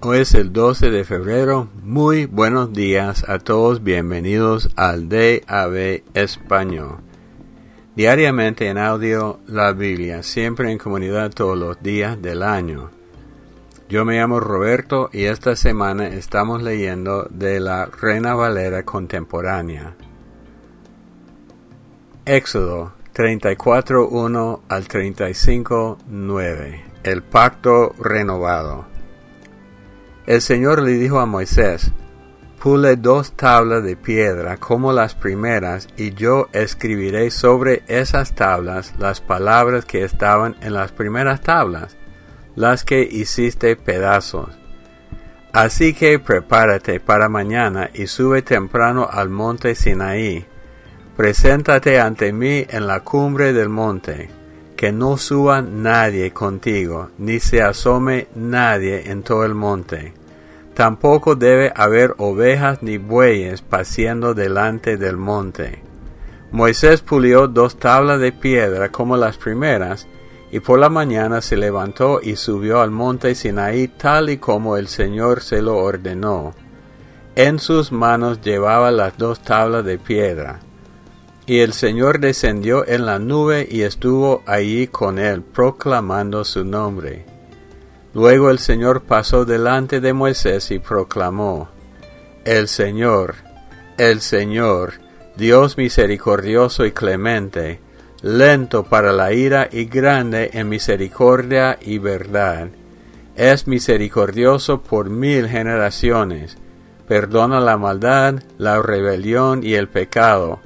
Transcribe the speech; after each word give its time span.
Hoy 0.00 0.18
es 0.18 0.34
el 0.34 0.52
12 0.52 0.90
de 0.90 1.02
febrero. 1.02 1.66
Muy 1.82 2.26
buenos 2.26 2.72
días 2.72 3.28
a 3.28 3.40
todos. 3.40 3.82
Bienvenidos 3.82 4.70
al 4.76 5.08
DAB 5.08 6.02
Español. 6.14 6.98
Diariamente 7.96 8.68
en 8.68 8.78
audio 8.78 9.40
la 9.48 9.72
Biblia, 9.72 10.22
siempre 10.22 10.70
en 10.70 10.78
comunidad 10.78 11.32
todos 11.32 11.58
los 11.58 11.82
días 11.82 12.22
del 12.22 12.44
año. 12.44 12.90
Yo 13.88 14.04
me 14.04 14.18
llamo 14.18 14.38
Roberto 14.38 15.10
y 15.12 15.24
esta 15.24 15.56
semana 15.56 16.06
estamos 16.06 16.62
leyendo 16.62 17.26
de 17.30 17.58
la 17.58 17.86
Reina 17.86 18.36
Valera 18.36 18.84
contemporánea. 18.84 19.96
Éxodo 22.24 22.92
34.1 23.14 24.60
al 24.68 24.86
35.9. 24.86 26.82
El 27.02 27.24
pacto 27.24 27.96
renovado. 27.98 28.97
El 30.28 30.42
Señor 30.42 30.82
le 30.82 30.90
dijo 30.90 31.20
a 31.20 31.24
Moisés, 31.24 31.90
Pule 32.62 32.96
dos 32.96 33.32
tablas 33.32 33.82
de 33.82 33.96
piedra 33.96 34.58
como 34.58 34.92
las 34.92 35.14
primeras, 35.14 35.88
y 35.96 36.12
yo 36.12 36.48
escribiré 36.52 37.30
sobre 37.30 37.82
esas 37.86 38.34
tablas 38.34 38.92
las 38.98 39.22
palabras 39.22 39.86
que 39.86 40.04
estaban 40.04 40.54
en 40.60 40.74
las 40.74 40.92
primeras 40.92 41.40
tablas, 41.40 41.96
las 42.56 42.84
que 42.84 43.08
hiciste 43.10 43.74
pedazos. 43.76 44.50
Así 45.54 45.94
que 45.94 46.18
prepárate 46.18 47.00
para 47.00 47.30
mañana 47.30 47.88
y 47.94 48.06
sube 48.06 48.42
temprano 48.42 49.08
al 49.10 49.30
monte 49.30 49.74
Sinaí. 49.74 50.44
Preséntate 51.16 52.00
ante 52.00 52.34
mí 52.34 52.66
en 52.68 52.86
la 52.86 53.00
cumbre 53.00 53.54
del 53.54 53.70
monte, 53.70 54.28
que 54.78 54.92
no 54.92 55.16
suba 55.16 55.60
nadie 55.60 56.30
contigo, 56.32 57.10
ni 57.18 57.40
se 57.40 57.62
asome 57.62 58.28
nadie 58.36 59.10
en 59.10 59.24
todo 59.24 59.44
el 59.44 59.56
monte 59.56 60.14
Tampoco 60.78 61.34
debe 61.34 61.72
haber 61.74 62.14
ovejas 62.18 62.84
ni 62.84 62.96
bueyes 62.96 63.60
paseando 63.60 64.34
delante 64.34 64.96
del 64.96 65.16
monte. 65.16 65.82
Moisés 66.52 67.00
pulió 67.00 67.48
dos 67.48 67.80
tablas 67.80 68.20
de 68.20 68.30
piedra 68.30 68.90
como 68.90 69.16
las 69.16 69.36
primeras, 69.36 70.06
y 70.52 70.60
por 70.60 70.78
la 70.78 70.88
mañana 70.88 71.40
se 71.40 71.56
levantó 71.56 72.20
y 72.22 72.36
subió 72.36 72.80
al 72.80 72.92
monte 72.92 73.34
Sinaí 73.34 73.88
tal 73.88 74.30
y 74.30 74.38
como 74.38 74.76
el 74.76 74.86
Señor 74.86 75.40
se 75.40 75.60
lo 75.60 75.78
ordenó. 75.78 76.54
En 77.34 77.58
sus 77.58 77.90
manos 77.90 78.40
llevaba 78.40 78.92
las 78.92 79.18
dos 79.18 79.40
tablas 79.40 79.84
de 79.84 79.98
piedra. 79.98 80.60
Y 81.48 81.60
el 81.60 81.72
Señor 81.72 82.20
descendió 82.20 82.86
en 82.86 83.06
la 83.06 83.18
nube 83.18 83.66
y 83.70 83.80
estuvo 83.80 84.42
allí 84.44 84.86
con 84.86 85.18
él, 85.18 85.42
proclamando 85.42 86.44
su 86.44 86.62
nombre. 86.62 87.24
Luego 88.12 88.50
el 88.50 88.58
Señor 88.58 89.04
pasó 89.04 89.46
delante 89.46 90.02
de 90.02 90.12
Moisés 90.12 90.70
y 90.70 90.78
proclamó, 90.78 91.70
El 92.44 92.68
Señor, 92.68 93.36
el 93.96 94.20
Señor, 94.20 95.00
Dios 95.38 95.78
misericordioso 95.78 96.84
y 96.84 96.92
clemente, 96.92 97.80
lento 98.20 98.84
para 98.84 99.10
la 99.12 99.32
ira 99.32 99.70
y 99.72 99.86
grande 99.86 100.50
en 100.52 100.68
misericordia 100.68 101.78
y 101.80 101.96
verdad, 101.96 102.68
es 103.36 103.66
misericordioso 103.66 104.82
por 104.82 105.08
mil 105.08 105.48
generaciones, 105.48 106.58
perdona 107.06 107.58
la 107.58 107.78
maldad, 107.78 108.34
la 108.58 108.82
rebelión 108.82 109.64
y 109.64 109.74
el 109.74 109.88
pecado, 109.88 110.60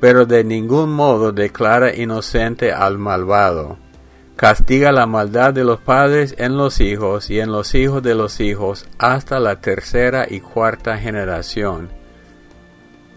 pero 0.00 0.26
de 0.26 0.44
ningún 0.44 0.92
modo 0.92 1.32
declara 1.32 1.94
inocente 1.94 2.72
al 2.72 2.98
malvado 2.98 3.78
castiga 4.38 4.92
la 4.92 5.08
maldad 5.08 5.52
de 5.52 5.64
los 5.64 5.80
padres 5.80 6.36
en 6.38 6.56
los 6.56 6.80
hijos 6.80 7.28
y 7.28 7.40
en 7.40 7.50
los 7.50 7.74
hijos 7.74 8.04
de 8.04 8.14
los 8.14 8.38
hijos 8.38 8.86
hasta 8.96 9.40
la 9.40 9.60
tercera 9.60 10.28
y 10.30 10.38
cuarta 10.38 10.96
generación. 10.96 11.88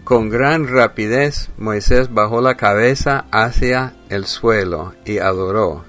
Con 0.02 0.30
gran 0.30 0.66
rapidez 0.66 1.50
Moisés 1.56 2.12
bajó 2.12 2.40
la 2.40 2.56
cabeza 2.56 3.26
hacia 3.30 3.94
el 4.08 4.26
suelo 4.26 4.94
y 5.04 5.18
adoró. 5.18 5.84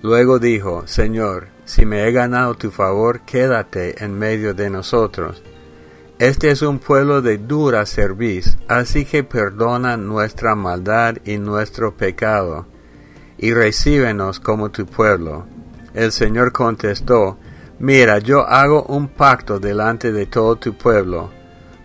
Luego 0.00 0.38
dijo, 0.38 0.86
Señor, 0.86 1.48
si 1.64 1.84
me 1.84 2.06
he 2.06 2.12
ganado 2.12 2.54
tu 2.54 2.70
favor, 2.70 3.22
quédate 3.22 4.04
en 4.04 4.16
medio 4.16 4.54
de 4.54 4.70
nosotros. 4.70 5.42
Este 6.18 6.50
es 6.50 6.62
un 6.62 6.78
pueblo 6.78 7.20
de 7.20 7.36
dura 7.36 7.84
cerviz, 7.84 8.56
así 8.68 9.04
que 9.04 9.22
perdona 9.22 9.96
nuestra 9.96 10.54
maldad 10.54 11.16
y 11.24 11.36
nuestro 11.36 11.94
pecado 11.96 12.66
y 13.38 13.52
recíbenos 13.52 14.40
como 14.40 14.70
tu 14.70 14.86
pueblo. 14.86 15.46
El 15.94 16.12
Señor 16.12 16.52
contestó, 16.52 17.38
Mira, 17.78 18.18
yo 18.18 18.46
hago 18.46 18.84
un 18.84 19.08
pacto 19.08 19.58
delante 19.58 20.12
de 20.12 20.26
todo 20.26 20.56
tu 20.56 20.74
pueblo. 20.74 21.30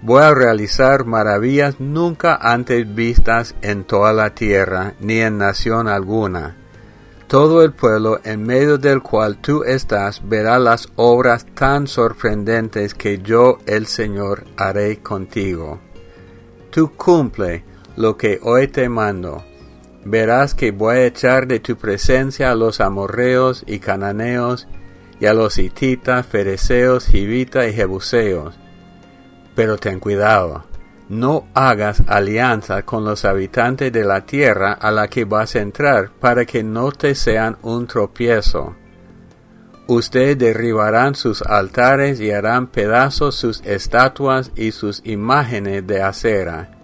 Voy 0.02 0.24
a 0.24 0.34
realizar 0.34 1.06
maravillas 1.06 1.80
nunca 1.80 2.36
antes 2.42 2.96
vistas 2.96 3.56
en 3.62 3.84
toda 3.84 4.14
la 4.14 4.34
tierra, 4.34 4.94
ni 5.02 5.20
en 5.20 5.38
nación 5.38 5.90
alguna. 5.90 6.56
Todo 7.32 7.64
el 7.64 7.72
pueblo 7.72 8.20
en 8.26 8.44
medio 8.44 8.78
del 8.78 9.02
cual 9.02 9.38
tú 9.38 9.64
estás 9.64 10.22
verá 10.28 10.60
las 10.60 10.90
obras 10.98 11.46
tan 11.56 11.88
sorprendentes 11.88 12.94
que 12.94 13.20
yo, 13.20 13.60
el 13.66 13.88
Señor, 13.88 14.44
haré 14.58 14.98
contigo. 15.00 15.80
Tú 16.72 16.92
cumple 16.92 17.64
lo 17.96 18.18
que 18.18 18.38
hoy 18.44 18.68
te 18.68 18.90
mando 18.90 19.46
verás 20.04 20.56
que 20.56 20.72
voy 20.72 20.98
a 20.98 21.06
echar 21.06 21.48
de 21.48 21.62
tu 21.62 21.78
presencia 21.78 22.52
a 22.52 22.56
los 22.56 22.82
amorreos 22.82 23.64
y 23.66 23.80
cananeos, 23.80 24.68
y 25.20 25.28
a 25.28 25.34
los 25.34 25.58
hititas, 25.58 26.26
fereceos, 26.26 27.06
jivitas 27.06 27.68
y 27.68 27.74
jebuseos. 27.74 28.56
Pero 29.56 29.78
ten 29.78 30.00
cuidado, 30.00 30.66
no 31.12 31.46
hagas 31.54 32.02
alianza 32.08 32.82
con 32.82 33.06
los 33.06 33.24
habitantes 33.24 33.92
de 33.94 34.04
la 34.04 34.26
tierra 34.26 34.74
a 34.74 34.90
la 34.90 35.08
que 35.08 35.26
vas 35.26 35.56
a 35.56 35.62
entrar, 35.62 36.10
para 36.20 36.46
que 36.46 36.64
no 36.64 36.92
te 36.92 37.14
sean 37.14 37.58
un 37.62 37.86
tropiezo. 37.86 38.76
Ustedes 39.86 40.40
derribarán 40.40 41.14
sus 41.14 41.44
altares 41.44 42.20
y 42.20 42.32
harán 42.32 42.66
pedazos 42.66 43.36
sus 43.36 43.62
estatuas 43.62 44.52
y 44.56 44.72
sus 44.72 45.02
imágenes 45.06 45.86
de 45.86 46.02
acera 46.02 46.82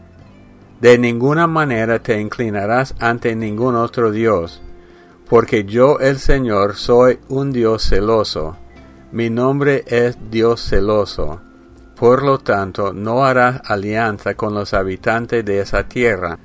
de 0.81 0.99
ninguna 0.99 1.47
manera 1.47 1.99
te 1.99 2.19
inclinarás 2.21 2.93
ante 2.99 3.35
ningún 3.35 3.75
otro 3.75 4.11
Dios, 4.11 4.61
porque 5.27 5.65
yo 5.65 5.97
el 5.99 6.19
Señor 6.19 6.75
soy 6.75 7.19
un 7.29 7.51
Dios 7.51 7.83
celoso. 7.83 8.57
Mi 9.11 9.29
nombre 9.29 9.83
es 9.87 10.17
Dios 10.29 10.61
celoso. 10.61 11.41
Por 11.97 12.23
lo 12.23 12.37
tanto, 12.37 12.93
no 12.93 13.25
harás 13.25 13.61
alianza 13.65 14.35
con 14.35 14.53
los 14.53 14.75
habitantes 14.75 15.43
de 15.43 15.61
esa 15.61 15.87
tierra, 15.87 16.37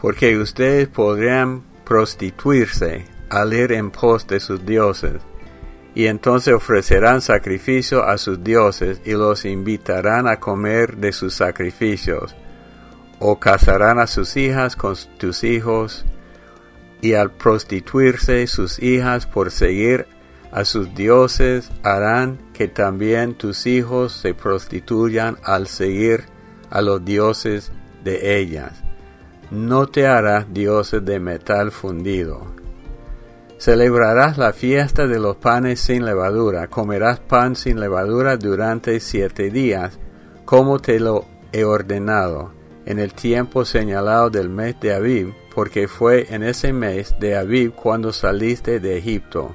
porque 0.00 0.36
ustedes 0.36 0.88
podrían 0.88 1.62
prostituirse 1.84 3.06
al 3.30 3.54
ir 3.54 3.72
en 3.72 3.90
pos 3.90 4.26
de 4.26 4.38
sus 4.38 4.66
dioses, 4.66 5.22
y 5.94 6.06
entonces 6.06 6.52
ofrecerán 6.52 7.22
sacrificio 7.22 8.04
a 8.04 8.18
sus 8.18 8.44
dioses 8.44 9.00
y 9.04 9.12
los 9.12 9.46
invitarán 9.46 10.28
a 10.28 10.36
comer 10.36 10.96
de 10.98 11.12
sus 11.12 11.34
sacrificios 11.34 12.34
o 13.18 13.38
casarán 13.38 13.98
a 13.98 14.06
sus 14.06 14.36
hijas 14.36 14.76
con 14.76 14.96
tus 15.16 15.44
hijos, 15.44 16.04
y 17.00 17.14
al 17.14 17.30
prostituirse 17.30 18.46
sus 18.46 18.78
hijas 18.82 19.26
por 19.26 19.50
seguir 19.50 20.06
a 20.52 20.64
sus 20.64 20.94
dioses, 20.94 21.70
harán 21.82 22.38
que 22.52 22.68
también 22.68 23.34
tus 23.34 23.66
hijos 23.66 24.12
se 24.12 24.34
prostituyan 24.34 25.38
al 25.42 25.66
seguir 25.66 26.24
a 26.70 26.82
los 26.82 27.04
dioses 27.04 27.72
de 28.04 28.38
ellas. 28.38 28.82
No 29.50 29.86
te 29.86 30.06
harás 30.06 30.52
dioses 30.52 31.04
de 31.04 31.18
metal 31.18 31.72
fundido. 31.72 32.54
Celebrarás 33.58 34.38
la 34.38 34.52
fiesta 34.52 35.06
de 35.06 35.18
los 35.18 35.36
panes 35.36 35.80
sin 35.80 36.04
levadura, 36.04 36.68
comerás 36.68 37.20
pan 37.20 37.56
sin 37.56 37.80
levadura 37.80 38.36
durante 38.36 38.98
siete 39.00 39.50
días, 39.50 39.98
como 40.44 40.80
te 40.80 41.00
lo 41.00 41.26
he 41.52 41.64
ordenado 41.64 42.52
en 42.86 42.98
el 42.98 43.14
tiempo 43.14 43.64
señalado 43.64 44.30
del 44.30 44.48
mes 44.48 44.78
de 44.80 44.94
Abib, 44.94 45.34
porque 45.54 45.86
fue 45.86 46.26
en 46.34 46.42
ese 46.42 46.72
mes 46.72 47.14
de 47.20 47.36
Abib 47.36 47.74
cuando 47.74 48.12
saliste 48.12 48.80
de 48.80 48.98
Egipto. 48.98 49.54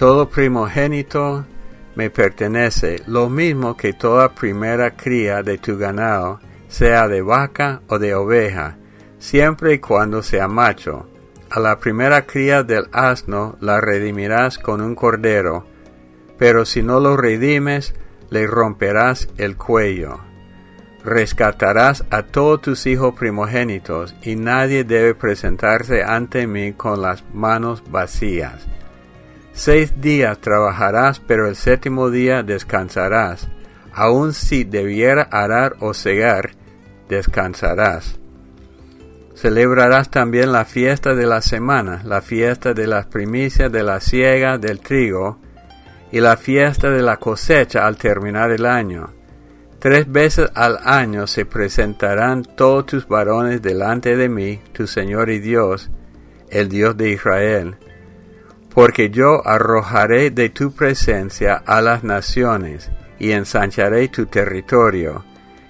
Todo 0.00 0.30
primogénito 0.30 1.44
me 1.94 2.08
pertenece, 2.08 3.02
lo 3.06 3.28
mismo 3.28 3.76
que 3.76 3.92
toda 3.92 4.34
primera 4.34 4.96
cría 4.96 5.42
de 5.42 5.58
tu 5.58 5.76
ganado, 5.76 6.40
sea 6.68 7.06
de 7.06 7.20
vaca 7.20 7.82
o 7.86 7.98
de 7.98 8.14
oveja, 8.14 8.78
siempre 9.18 9.74
y 9.74 9.78
cuando 9.78 10.22
sea 10.22 10.48
macho. 10.48 11.06
A 11.50 11.60
la 11.60 11.78
primera 11.78 12.24
cría 12.24 12.62
del 12.62 12.88
asno 12.92 13.58
la 13.60 13.78
redimirás 13.78 14.56
con 14.56 14.80
un 14.80 14.94
cordero, 14.94 15.66
pero 16.38 16.64
si 16.64 16.82
no 16.82 16.98
lo 16.98 17.18
redimes, 17.18 17.92
le 18.30 18.46
romperás 18.46 19.28
el 19.36 19.58
cuello 19.58 20.20
rescatarás 21.04 22.04
a 22.10 22.22
todos 22.22 22.60
tus 22.62 22.86
hijos 22.86 23.14
primogénitos, 23.14 24.14
y 24.22 24.36
nadie 24.36 24.84
debe 24.84 25.14
presentarse 25.14 26.02
ante 26.02 26.46
mí 26.46 26.72
con 26.74 27.00
las 27.00 27.24
manos 27.34 27.82
vacías. 27.90 28.66
Seis 29.52 30.00
días 30.00 30.38
trabajarás, 30.38 31.20
pero 31.20 31.48
el 31.48 31.56
séptimo 31.56 32.10
día 32.10 32.42
descansarás. 32.42 33.48
Aun 33.92 34.32
si 34.32 34.64
debiera 34.64 35.22
arar 35.22 35.76
o 35.80 35.92
cegar, 35.92 36.52
descansarás. 37.08 38.18
Celebrarás 39.34 40.10
también 40.10 40.52
la 40.52 40.64
fiesta 40.64 41.14
de 41.14 41.26
la 41.26 41.42
semana, 41.42 42.02
la 42.04 42.20
fiesta 42.20 42.74
de 42.74 42.86
las 42.86 43.06
primicias 43.06 43.72
de 43.72 43.82
la 43.82 44.00
siega 44.00 44.58
del 44.58 44.80
trigo, 44.80 45.38
y 46.12 46.20
la 46.20 46.36
fiesta 46.36 46.90
de 46.90 47.02
la 47.02 47.16
cosecha 47.16 47.86
al 47.86 47.96
terminar 47.96 48.50
el 48.50 48.66
año. 48.66 49.12
Tres 49.78 50.10
veces 50.10 50.50
al 50.54 50.78
año 50.84 51.26
se 51.26 51.46
presentarán 51.46 52.44
todos 52.44 52.86
tus 52.86 53.08
varones 53.08 53.62
delante 53.62 54.16
de 54.16 54.28
mí, 54.28 54.60
tu 54.72 54.86
Señor 54.86 55.30
y 55.30 55.38
Dios, 55.38 55.90
el 56.50 56.68
Dios 56.68 56.96
de 56.96 57.10
Israel 57.10 57.76
porque 58.74 59.10
yo 59.10 59.46
arrojaré 59.46 60.30
de 60.30 60.48
tu 60.48 60.72
presencia 60.72 61.54
a 61.54 61.80
las 61.80 62.04
naciones, 62.04 62.90
y 63.18 63.32
ensancharé 63.32 64.08
tu 64.08 64.26
territorio. 64.26 65.24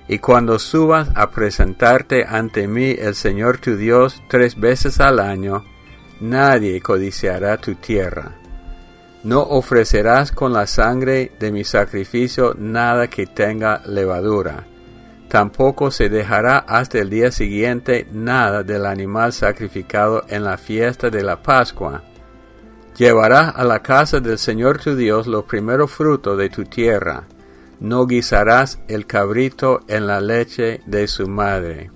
Y 0.09 0.19
cuando 0.19 0.59
subas 0.59 1.11
a 1.15 1.31
presentarte 1.31 2.25
ante 2.27 2.67
mí 2.67 2.97
el 2.99 3.15
Señor 3.15 3.59
tu 3.59 3.77
Dios 3.77 4.23
tres 4.29 4.59
veces 4.59 5.01
al 5.01 5.19
año, 5.21 5.65
nadie 6.21 6.81
codiciará 6.81 7.57
tu 7.59 7.75
tierra. 7.77 8.37
No 9.23 9.43
ofrecerás 9.43 10.33
con 10.33 10.53
la 10.53 10.67
sangre 10.67 11.33
de 11.39 11.53
mi 11.53 11.63
sacrificio 11.63 12.55
nada 12.59 13.09
que 13.09 13.27
tenga 13.27 13.83
levadura. 13.87 14.65
Tampoco 15.29 15.91
se 15.91 16.09
dejará 16.09 16.59
hasta 16.59 16.99
el 16.99 17.11
día 17.11 17.31
siguiente 17.31 18.07
nada 18.11 18.63
del 18.63 18.87
animal 18.87 19.33
sacrificado 19.33 20.25
en 20.29 20.43
la 20.43 20.57
fiesta 20.57 21.11
de 21.11 21.23
la 21.23 21.41
Pascua, 21.41 22.03
Llevarás 22.97 23.55
a 23.57 23.65
la 23.65 23.83
casa 23.83 24.21
del 24.21 24.39
Señor 24.39 24.79
tu 24.79 24.95
Dios 24.95 25.27
lo 25.27 25.47
primero 25.47 25.89
fruto 25.89 26.37
de 26.37 26.51
tu 26.51 26.65
tierra. 26.65 27.25
No 27.81 28.07
guisarás 28.07 28.79
el 28.89 29.07
cabrito 29.07 29.81
en 29.89 30.07
la 30.07 30.21
leche 30.21 30.81
de 30.87 31.09
su 31.09 31.27
madre. 31.29 31.91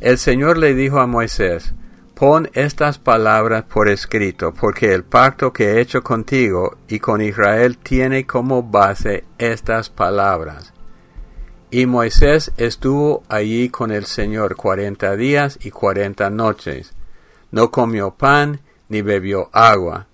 El 0.00 0.16
Señor 0.16 0.56
le 0.58 0.74
dijo 0.74 1.00
a 1.00 1.06
Moisés, 1.06 1.74
Pon 2.14 2.50
estas 2.54 2.98
palabras 2.98 3.64
por 3.64 3.88
escrito, 3.88 4.52
porque 4.52 4.92
el 4.92 5.04
pacto 5.04 5.52
que 5.52 5.72
he 5.72 5.80
hecho 5.80 6.02
contigo 6.02 6.76
y 6.88 6.98
con 6.98 7.20
Israel 7.20 7.78
tiene 7.78 8.26
como 8.26 8.64
base 8.64 9.22
estas 9.38 9.88
palabras. 9.88 10.72
Y 11.70 11.86
Moisés 11.86 12.52
estuvo 12.56 13.22
allí 13.28 13.68
con 13.68 13.92
el 13.92 14.06
Señor 14.06 14.56
cuarenta 14.56 15.14
días 15.14 15.58
y 15.62 15.70
cuarenta 15.70 16.28
noches. 16.28 16.92
No 17.52 17.70
comió 17.70 18.12
pan 18.14 18.62
ni 18.88 19.02
bebió 19.02 19.50
agua. 19.52 20.06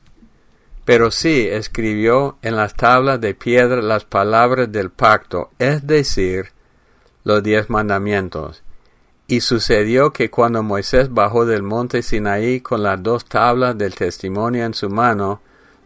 Pero 0.84 1.10
sí 1.10 1.48
escribió 1.48 2.36
en 2.42 2.56
las 2.56 2.74
tablas 2.74 3.20
de 3.20 3.34
piedra 3.34 3.80
las 3.80 4.04
palabras 4.04 4.70
del 4.70 4.90
pacto, 4.90 5.50
es 5.58 5.86
decir, 5.86 6.48
los 7.24 7.42
diez 7.42 7.70
mandamientos. 7.70 8.62
Y 9.26 9.40
sucedió 9.40 10.12
que 10.12 10.30
cuando 10.30 10.62
Moisés 10.62 11.12
bajó 11.12 11.46
del 11.46 11.62
monte 11.62 12.02
Sinaí 12.02 12.60
con 12.60 12.82
las 12.82 13.02
dos 13.02 13.24
tablas 13.24 13.78
del 13.78 13.94
testimonio 13.94 14.64
en 14.64 14.74
su 14.74 14.90
mano, 14.90 15.40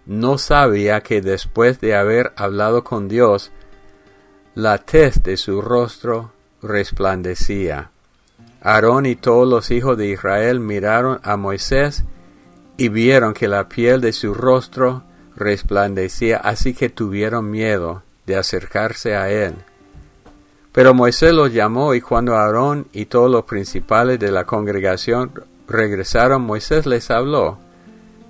no 0.07 0.39
sabía 0.39 1.03
que 1.03 1.21
después 1.21 1.81
de 1.81 1.95
haber 1.95 2.33
hablado 2.37 2.83
con 2.83 3.09
Dios, 3.09 3.53
la 4.55 4.79
tez 4.79 5.23
de 5.23 5.37
su 5.37 5.63
rostro 5.63 6.33
resplandecía. 6.63 7.93
Aarón 8.61 9.07
y 9.07 9.15
todos 9.15 9.47
los 9.47 9.71
hijos 9.71 9.97
de 9.97 10.09
Israel 10.09 10.59
miraron 10.59 11.21
a 11.23 11.37
Moisés 11.37 12.05
y 12.79 12.89
vieron 12.89 13.35
que 13.35 13.49
la 13.49 13.69
piel 13.69 14.01
de 14.01 14.13
su 14.13 14.33
rostro 14.33 15.03
resplandecía, 15.37 16.39
así 16.39 16.73
que 16.73 16.89
tuvieron 16.89 17.51
miedo 17.51 18.03
de 18.25 18.37
acercarse 18.37 19.17
a 19.17 19.31
él. 19.31 19.55
Pero 20.73 20.95
Moisés 20.95 21.33
los 21.33 21.53
llamó 21.53 21.93
y 21.95 22.01
cuando 22.01 22.37
Aarón 22.37 22.87
y 22.93 23.07
todos 23.07 23.31
los 23.31 23.45
principales 23.45 24.21
de 24.21 24.31
la 24.31 24.45
congregación 24.45 25.33
regresaron, 25.67 26.43
Moisés 26.43 26.87
les 26.87 27.11
habló. 27.11 27.59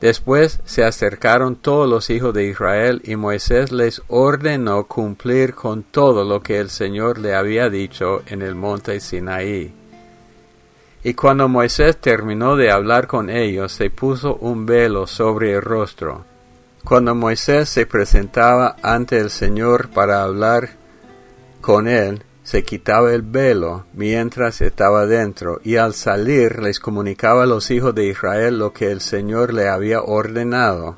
Después 0.00 0.60
se 0.64 0.82
acercaron 0.82 1.56
todos 1.56 1.86
los 1.88 2.08
hijos 2.08 2.32
de 2.32 2.44
Israel 2.46 3.02
y 3.04 3.16
Moisés 3.16 3.70
les 3.70 4.00
ordenó 4.08 4.84
cumplir 4.84 5.54
con 5.54 5.82
todo 5.82 6.24
lo 6.24 6.40
que 6.40 6.58
el 6.58 6.70
Señor 6.70 7.18
le 7.18 7.34
había 7.34 7.68
dicho 7.68 8.22
en 8.26 8.40
el 8.40 8.54
monte 8.54 9.00
Sinaí. 9.00 9.74
Y 11.04 11.14
cuando 11.14 11.48
Moisés 11.48 11.96
terminó 11.98 12.56
de 12.56 12.70
hablar 12.70 13.06
con 13.06 13.30
ellos, 13.30 13.72
se 13.72 13.90
puso 13.90 14.36
un 14.36 14.66
velo 14.66 15.06
sobre 15.06 15.52
el 15.52 15.62
rostro. 15.62 16.24
Cuando 16.84 17.14
Moisés 17.14 17.68
se 17.68 17.86
presentaba 17.86 18.76
ante 18.82 19.18
el 19.18 19.30
Señor 19.30 19.90
para 19.90 20.22
hablar 20.22 20.70
con 21.60 21.86
él, 21.86 22.22
se 22.42 22.64
quitaba 22.64 23.12
el 23.12 23.20
velo 23.20 23.84
mientras 23.92 24.62
estaba 24.62 25.04
dentro, 25.04 25.60
y 25.62 25.76
al 25.76 25.92
salir 25.92 26.62
les 26.62 26.80
comunicaba 26.80 27.42
a 27.42 27.46
los 27.46 27.70
hijos 27.70 27.94
de 27.94 28.06
Israel 28.06 28.58
lo 28.58 28.72
que 28.72 28.90
el 28.90 29.02
Señor 29.02 29.52
le 29.52 29.68
había 29.68 30.00
ordenado. 30.00 30.96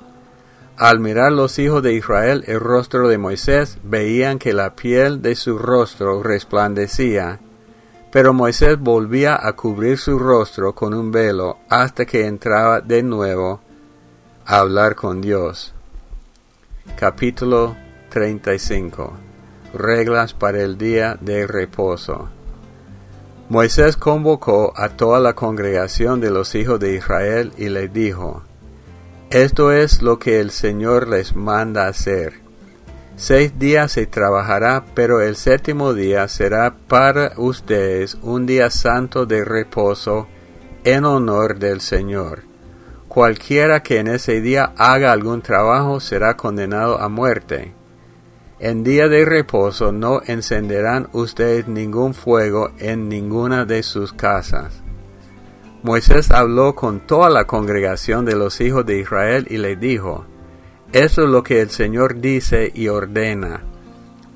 Al 0.77 1.01
mirar 1.01 1.33
los 1.33 1.59
hijos 1.59 1.83
de 1.83 1.93
Israel 1.93 2.45
el 2.47 2.61
rostro 2.61 3.09
de 3.09 3.19
Moisés, 3.19 3.79
veían 3.83 4.39
que 4.39 4.53
la 4.53 4.77
piel 4.77 5.21
de 5.23 5.35
su 5.35 5.59
rostro 5.59 6.23
resplandecía, 6.23 7.41
pero 8.13 8.33
Moisés 8.33 8.79
volvía 8.79 9.39
a 9.41 9.53
cubrir 9.53 9.99
su 9.99 10.19
rostro 10.19 10.75
con 10.75 10.95
un 10.95 11.13
velo 11.13 11.59
hasta 11.69 12.05
que 12.05 12.27
entraba 12.27 12.81
de 12.81 13.03
nuevo 13.03 13.61
a 14.45 14.59
hablar 14.59 14.97
con 14.97 15.21
Dios. 15.21 15.73
Capítulo 16.97 17.77
35 18.09 19.13
Reglas 19.75 20.35
para 20.35 20.61
el 20.61 20.77
día 20.77 21.17
de 21.21 21.47
reposo. 21.47 22.29
Moisés 23.49 23.97
convocó 23.97 24.73
a 24.77 24.89
toda 24.89 25.21
la 25.21 25.35
congregación 25.35 26.21
de 26.21 26.31
los 26.31 26.55
hijos 26.57 26.81
de 26.81 26.97
Israel 26.97 27.53
y 27.57 27.69
les 27.69 27.93
dijo, 27.93 28.43
Esto 29.31 29.71
es 29.71 30.03
lo 30.03 30.19
que 30.19 30.41
el 30.41 30.51
Señor 30.51 31.07
les 31.09 31.37
manda 31.37 31.87
hacer 31.87 32.50
Seis 33.21 33.59
días 33.59 33.93
se 33.93 34.07
trabajará, 34.07 34.87
pero 34.95 35.21
el 35.21 35.37
séptimo 35.37 35.93
día 35.93 36.27
será 36.27 36.75
para 36.89 37.33
ustedes 37.37 38.17
un 38.23 38.47
día 38.47 38.71
santo 38.71 39.27
de 39.27 39.45
reposo 39.45 40.27
en 40.85 41.05
honor 41.05 41.59
del 41.59 41.83
Señor. 41.83 42.45
Cualquiera 43.09 43.83
que 43.83 43.99
en 43.99 44.09
ese 44.09 44.41
día 44.41 44.73
haga 44.79 45.13
algún 45.13 45.43
trabajo 45.43 46.01
será 46.01 46.39
condenado 46.39 46.99
a 46.99 47.11
muerte. 47.11 47.75
En 48.59 48.85
día 48.85 49.07
de 49.09 49.27
reposo 49.27 49.93
no 49.93 50.23
encenderán 50.25 51.11
ustedes 51.13 51.69
ningún 51.69 52.15
fuego 52.15 52.71
en 52.79 53.11
ninguna 53.11 53.67
de 53.67 53.83
sus 53.83 54.15
casas. 54.15 54.83
Moisés 55.83 56.31
habló 56.31 56.75
con 56.75 57.01
toda 57.01 57.29
la 57.29 57.45
congregación 57.45 58.25
de 58.25 58.35
los 58.35 58.63
hijos 58.63 58.87
de 58.87 58.99
Israel 58.99 59.47
y 59.51 59.59
le 59.59 59.77
dijo, 59.77 60.25
eso 60.93 61.23
es 61.23 61.29
lo 61.31 61.43
que 61.43 61.61
el 61.61 61.71
Señor 61.71 62.21
dice 62.21 62.71
y 62.75 62.89
ordena. 62.89 63.63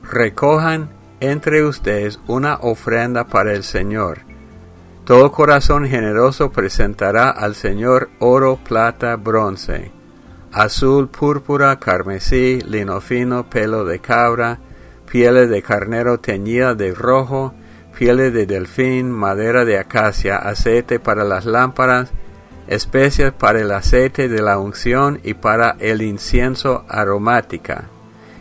Recojan 0.02 0.90
entre 1.20 1.64
ustedes 1.64 2.20
una 2.26 2.56
ofrenda 2.56 3.24
para 3.24 3.52
el 3.52 3.64
Señor. 3.64 4.20
Todo 5.04 5.32
corazón 5.32 5.86
generoso 5.86 6.50
presentará 6.50 7.30
al 7.30 7.54
Señor 7.54 8.10
oro, 8.20 8.58
plata, 8.62 9.16
bronce, 9.16 9.92
azul, 10.52 11.08
púrpura, 11.08 11.78
carmesí, 11.78 12.60
lino 12.60 13.00
fino, 13.00 13.50
pelo 13.50 13.84
de 13.84 13.98
cabra, 13.98 14.60
pieles 15.10 15.50
de 15.50 15.62
carnero 15.62 16.20
teñida 16.20 16.74
de 16.74 16.94
rojo, 16.94 17.52
pieles 17.98 18.32
de 18.32 18.46
delfín, 18.46 19.10
madera 19.10 19.64
de 19.64 19.78
acacia, 19.78 20.36
aceite 20.36 21.00
para 21.00 21.24
las 21.24 21.44
lámparas, 21.44 22.12
especias 22.66 23.32
para 23.32 23.60
el 23.60 23.70
aceite 23.70 24.28
de 24.28 24.42
la 24.42 24.58
unción 24.58 25.20
y 25.22 25.34
para 25.34 25.76
el 25.80 26.02
incienso 26.02 26.84
aromática, 26.88 27.88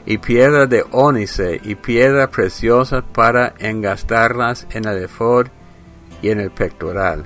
y 0.06 0.18
piedra 0.18 0.66
de 0.66 0.86
ónice 0.92 1.60
y 1.64 1.76
piedra 1.76 2.30
preciosa 2.30 3.02
para 3.02 3.54
engastarlas 3.60 4.68
en 4.72 4.86
el 4.86 5.04
efod 5.04 5.48
y 6.22 6.30
en 6.30 6.40
el 6.40 6.52
pectoral. 6.52 7.26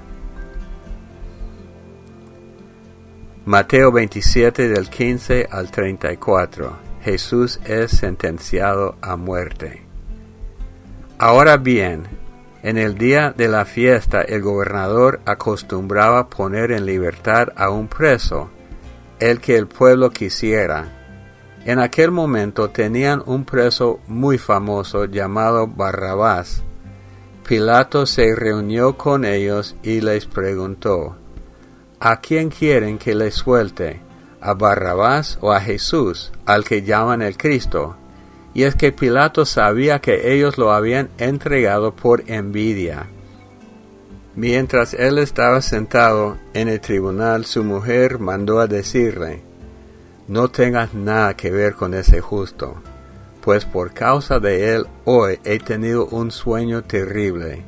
Mateo 3.46 3.94
27 3.94 4.68
del 4.68 4.89
15 4.89 5.48
al 5.50 5.72
34. 5.72 6.77
Jesús 7.01 7.62
es 7.63 7.92
sentenciado 7.92 8.98
a 9.01 9.16
muerte. 9.16 9.84
Ahora 11.18 11.56
bien, 11.56 12.04
en 12.67 12.77
el 12.77 12.97
día 12.97 13.33
de 13.36 13.47
la 13.47 13.63
fiesta 13.63 14.21
el 14.21 14.41
gobernador 14.41 15.21
acostumbraba 15.25 16.27
poner 16.27 16.74
en 16.74 16.86
libertad 16.86 17.47
a 17.55 17.69
un 17.69 17.88
preso, 17.88 18.50
el 19.19 19.39
que 19.39 19.55
el 19.55 19.67
pueblo 19.67 20.09
quisiera. 20.09 20.86
En 21.63 21.79
aquel 21.79 22.12
momento 22.12 22.69
tenían 22.69 23.24
un 23.25 23.45
preso 23.45 24.01
muy 24.07 24.38
famoso 24.38 25.05
llamado 25.05 25.65
Barrabás. 25.65 26.62
Pilato 27.47 28.05
se 28.05 28.36
reunió 28.36 28.97
con 28.97 29.24
ellos 29.24 29.77
y 29.81 30.01
les 30.01 30.25
preguntó, 30.25 31.15
¿A 32.01 32.19
quién 32.19 32.50
quieren 32.50 32.97
que 32.97 33.15
les 33.15 33.36
suelte? 33.36 34.01
a 34.41 34.55
Barrabás 34.55 35.38
o 35.39 35.53
a 35.53 35.62
Jesús, 35.62 36.33
al 36.45 36.65
que 36.65 36.81
llaman 36.81 37.21
el 37.21 37.38
Cristo. 37.38 37.95
Y 38.57 38.63
es 38.63 38.73
que 38.73 38.91
Pilato 38.91 39.45
sabía 39.45 39.99
que 39.99 40.33
ellos 40.33 40.57
lo 40.57 40.71
habían 40.71 41.09
entregado 41.19 41.95
por 41.95 42.23
envidia. 42.25 43.05
Mientras 44.35 44.95
él 44.95 45.19
estaba 45.19 45.61
sentado 45.61 46.39
en 46.55 46.67
el 46.67 46.81
tribunal, 46.81 47.45
su 47.45 47.63
mujer 47.63 48.17
mandó 48.17 48.59
a 48.59 48.65
decirle, 48.65 49.43
No 50.27 50.47
tengas 50.47 50.95
nada 50.95 51.35
que 51.35 51.51
ver 51.51 51.75
con 51.75 51.93
ese 51.93 52.19
justo, 52.19 52.81
pues 53.41 53.63
por 53.63 53.93
causa 53.93 54.39
de 54.39 54.73
él 54.73 54.87
hoy 55.05 55.37
he 55.43 55.59
tenido 55.59 56.07
un 56.07 56.31
sueño 56.31 56.83
terrible. 56.83 57.63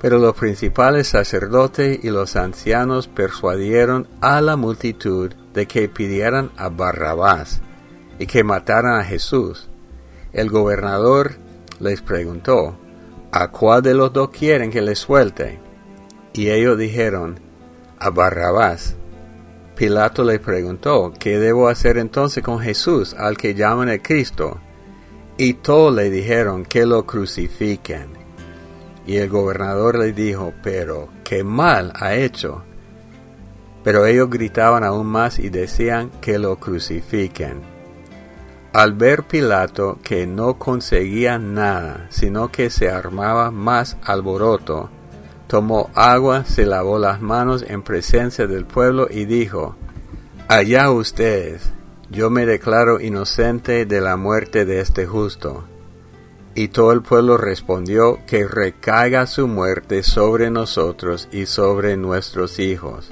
Pero 0.00 0.18
los 0.18 0.34
principales 0.34 1.06
sacerdotes 1.06 2.02
y 2.02 2.10
los 2.10 2.34
ancianos 2.34 3.06
persuadieron 3.06 4.08
a 4.20 4.40
la 4.40 4.56
multitud 4.56 5.32
de 5.54 5.68
que 5.68 5.88
pidieran 5.88 6.50
a 6.56 6.68
Barrabás 6.68 7.60
y 8.18 8.26
que 8.26 8.42
mataran 8.42 8.98
a 8.98 9.04
Jesús. 9.04 9.69
El 10.32 10.48
gobernador 10.48 11.32
les 11.80 12.02
preguntó, 12.02 12.78
¿a 13.32 13.50
cuál 13.50 13.82
de 13.82 13.94
los 13.94 14.12
dos 14.12 14.30
quieren 14.30 14.70
que 14.70 14.80
les 14.80 14.98
suelte? 14.98 15.58
Y 16.32 16.50
ellos 16.50 16.78
dijeron, 16.78 17.40
a 17.98 18.10
Barrabás. 18.10 18.96
Pilato 19.74 20.24
le 20.24 20.38
preguntó, 20.38 21.12
¿qué 21.18 21.38
debo 21.38 21.68
hacer 21.68 21.98
entonces 21.98 22.44
con 22.44 22.60
Jesús, 22.60 23.14
al 23.14 23.36
que 23.36 23.54
llaman 23.54 23.88
el 23.88 24.02
Cristo? 24.02 24.60
Y 25.36 25.54
todos 25.54 25.94
le 25.94 26.10
dijeron 26.10 26.64
que 26.64 26.86
lo 26.86 27.06
crucifiquen. 27.06 28.10
Y 29.06 29.16
el 29.16 29.28
gobernador 29.28 29.98
le 29.98 30.12
dijo, 30.12 30.52
pero 30.62 31.08
qué 31.24 31.42
mal 31.42 31.92
ha 31.96 32.14
hecho. 32.14 32.62
Pero 33.82 34.06
ellos 34.06 34.28
gritaban 34.28 34.84
aún 34.84 35.06
más 35.06 35.38
y 35.38 35.48
decían 35.48 36.10
que 36.20 36.38
lo 36.38 36.56
crucifiquen. 36.56 37.79
Al 38.72 38.92
ver 38.92 39.24
Pilato 39.24 39.98
que 40.04 40.28
no 40.28 40.58
conseguía 40.58 41.38
nada, 41.38 42.06
sino 42.10 42.52
que 42.52 42.70
se 42.70 42.88
armaba 42.88 43.50
más 43.50 43.96
alboroto, 44.04 44.90
tomó 45.48 45.90
agua, 45.94 46.44
se 46.44 46.66
lavó 46.66 47.00
las 47.00 47.20
manos 47.20 47.64
en 47.66 47.82
presencia 47.82 48.46
del 48.46 48.66
pueblo 48.66 49.08
y 49.10 49.24
dijo, 49.24 49.74
Allá 50.46 50.88
ustedes, 50.92 51.72
yo 52.10 52.30
me 52.30 52.46
declaro 52.46 53.00
inocente 53.00 53.86
de 53.86 54.00
la 54.00 54.16
muerte 54.16 54.64
de 54.64 54.80
este 54.80 55.04
justo. 55.04 55.64
Y 56.54 56.68
todo 56.68 56.92
el 56.92 57.02
pueblo 57.02 57.36
respondió 57.36 58.20
que 58.26 58.46
recaiga 58.46 59.26
su 59.26 59.48
muerte 59.48 60.04
sobre 60.04 60.48
nosotros 60.50 61.28
y 61.32 61.46
sobre 61.46 61.96
nuestros 61.96 62.60
hijos. 62.60 63.10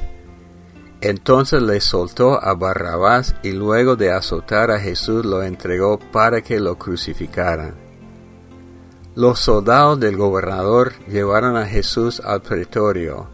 Entonces 1.00 1.62
le 1.62 1.80
soltó 1.80 2.42
a 2.42 2.54
Barrabás 2.54 3.36
y 3.42 3.52
luego 3.52 3.96
de 3.96 4.10
azotar 4.10 4.70
a 4.70 4.80
Jesús 4.80 5.24
lo 5.24 5.42
entregó 5.42 5.98
para 5.98 6.42
que 6.42 6.58
lo 6.58 6.76
crucificaran. 6.76 7.74
Los 9.14 9.40
soldados 9.40 10.00
del 10.00 10.16
gobernador 10.16 10.92
llevaron 11.08 11.56
a 11.56 11.66
Jesús 11.66 12.20
al 12.20 12.42
pretorio 12.42 13.28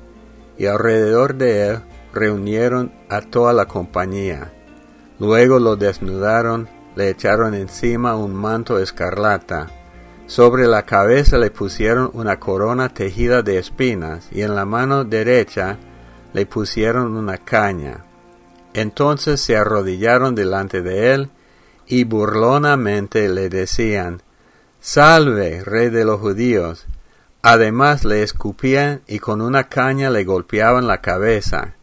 y 0.58 0.66
alrededor 0.66 1.34
de 1.34 1.68
él 1.68 1.82
reunieron 2.12 2.92
a 3.08 3.20
toda 3.20 3.52
la 3.52 3.66
compañía. 3.66 4.52
Luego 5.18 5.58
lo 5.58 5.76
desnudaron, 5.76 6.68
le 6.96 7.10
echaron 7.10 7.54
encima 7.54 8.16
un 8.16 8.34
manto 8.34 8.78
escarlata 8.78 9.68
sobre 10.26 10.66
la 10.66 10.84
cabeza 10.84 11.36
le 11.36 11.50
pusieron 11.50 12.10
una 12.14 12.40
corona 12.40 12.88
tejida 12.88 13.42
de 13.42 13.58
espinas 13.58 14.28
y 14.32 14.40
en 14.40 14.54
la 14.54 14.64
mano 14.64 15.04
derecha 15.04 15.78
le 16.34 16.44
pusieron 16.44 17.16
una 17.16 17.38
caña. 17.38 18.04
Entonces 18.74 19.40
se 19.40 19.56
arrodillaron 19.56 20.34
delante 20.34 20.82
de 20.82 21.14
él 21.14 21.30
y 21.86 22.04
burlonamente 22.04 23.28
le 23.28 23.48
decían, 23.48 24.20
Salve, 24.80 25.64
rey 25.64 25.88
de 25.88 26.04
los 26.04 26.20
judíos. 26.20 26.86
Además 27.40 28.04
le 28.04 28.22
escupían 28.22 29.00
y 29.06 29.18
con 29.18 29.40
una 29.40 29.68
caña 29.68 30.10
le 30.10 30.24
golpeaban 30.24 30.86
la 30.86 31.00
cabeza. 31.00 31.74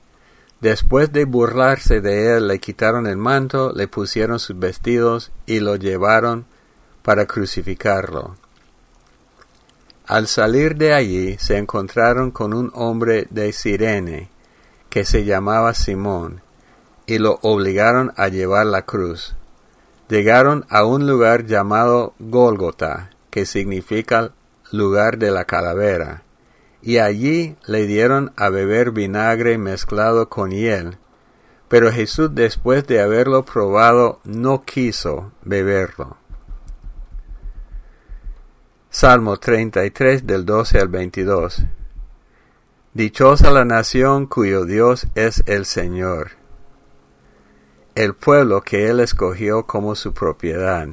Después 0.60 1.12
de 1.12 1.26
burlarse 1.26 2.02
de 2.02 2.38
él, 2.38 2.48
le 2.48 2.60
quitaron 2.60 3.08
el 3.08 3.18
manto, 3.18 3.72
le 3.74 3.88
pusieron 3.88 4.38
sus 4.38 4.60
vestidos 4.60 5.32
y 5.48 5.60
lo 5.60 5.76
llevaron 5.78 6.46
para 7.02 7.26
crucificarlo. 7.26 8.36
Al 10.06 10.28
salir 10.28 10.76
de 10.76 10.94
allí 10.94 11.38
se 11.40 11.58
encontraron 11.58 12.32
con 12.32 12.54
un 12.54 12.70
hombre 12.76 13.28
de 13.30 13.54
Sirene, 13.54 14.30
que 14.92 15.06
se 15.06 15.24
llamaba 15.24 15.74
Simón, 15.74 16.42
y 17.06 17.18
lo 17.18 17.40
obligaron 17.42 18.12
a 18.18 18.28
llevar 18.28 18.66
la 18.66 18.82
cruz. 18.84 19.36
Llegaron 20.10 20.66
a 20.70 20.84
un 20.84 21.08
lugar 21.08 21.46
llamado 21.46 22.14
Gólgota, 22.20 23.10
que 23.30 23.46
significa 23.46 24.34
lugar 24.70 25.18
de 25.18 25.32
la 25.32 25.46
calavera, 25.46 26.24
y 26.82 26.98
allí 26.98 27.56
le 27.66 27.88
dieron 27.88 28.34
a 28.36 28.50
beber 28.50 28.92
vinagre 28.92 29.58
mezclado 29.58 30.28
con 30.28 30.52
hiel. 30.52 30.98
Pero 31.70 31.90
Jesús 31.90 32.32
después 32.34 32.86
de 32.86 33.00
haberlo 33.00 33.46
probado 33.46 34.20
no 34.26 34.64
quiso 34.64 35.32
beberlo. 35.44 36.18
Salmo 38.90 39.38
33 39.38 40.28
del 40.28 40.46
12 40.46 40.80
al 40.80 40.90
22. 40.90 41.64
Dichosa 42.94 43.52
la 43.52 43.64
nación 43.64 44.26
cuyo 44.26 44.66
Dios 44.66 45.08
es 45.16 45.44
el 45.46 45.66
Señor, 45.66 46.32
el 47.96 48.16
pueblo 48.16 48.64
que 48.64 48.90
Él 48.90 49.00
escogió 49.00 49.66
como 49.66 49.96
su 49.96 50.14
propiedad. 50.14 50.90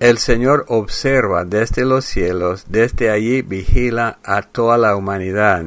El 0.00 0.18
Señor 0.18 0.66
observa 0.68 1.46
desde 1.46 1.86
los 1.86 2.04
cielos, 2.04 2.66
desde 2.68 3.08
allí 3.08 3.40
vigila 3.40 4.18
a 4.22 4.42
toda 4.42 4.76
la 4.76 4.96
humanidad. 4.96 5.64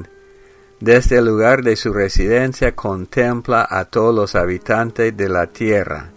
Desde 0.80 1.18
el 1.18 1.26
lugar 1.26 1.64
de 1.64 1.76
su 1.76 1.92
residencia 1.92 2.76
contempla 2.76 3.66
a 3.68 3.86
todos 3.86 4.14
los 4.14 4.36
habitantes 4.36 5.18
de 5.18 5.28
la 5.28 5.48
tierra. 5.48 6.12